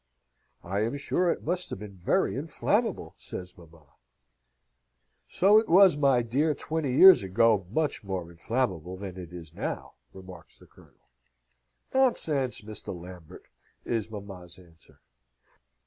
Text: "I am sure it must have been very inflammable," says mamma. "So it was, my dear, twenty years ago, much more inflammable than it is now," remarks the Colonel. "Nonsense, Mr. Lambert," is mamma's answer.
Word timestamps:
"I 0.63 0.79
am 0.79 0.97
sure 0.97 1.29
it 1.29 1.43
must 1.43 1.69
have 1.69 1.77
been 1.77 1.93
very 1.95 2.35
inflammable," 2.35 3.13
says 3.17 3.55
mamma. 3.55 3.85
"So 5.27 5.59
it 5.59 5.69
was, 5.69 5.95
my 5.95 6.23
dear, 6.23 6.55
twenty 6.55 6.91
years 6.93 7.21
ago, 7.21 7.67
much 7.69 8.03
more 8.03 8.31
inflammable 8.31 8.97
than 8.97 9.15
it 9.15 9.31
is 9.31 9.53
now," 9.53 9.93
remarks 10.11 10.57
the 10.57 10.65
Colonel. 10.65 11.07
"Nonsense, 11.93 12.61
Mr. 12.61 12.99
Lambert," 12.99 13.43
is 13.85 14.09
mamma's 14.09 14.57
answer. 14.57 15.01